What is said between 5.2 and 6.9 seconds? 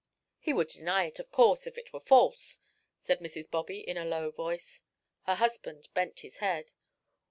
Her husband bent his head.